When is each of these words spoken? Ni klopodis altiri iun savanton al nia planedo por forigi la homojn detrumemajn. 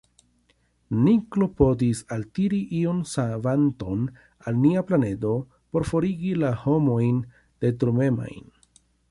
Ni 1.01 1.11
klopodis 1.35 1.99
altiri 2.15 2.61
iun 2.79 3.03
savanton 3.11 4.09
al 4.47 4.59
nia 4.63 4.83
planedo 4.89 5.35
por 5.75 5.87
forigi 5.93 6.33
la 6.47 6.51
homojn 6.65 7.23
detrumemajn. 7.67 8.43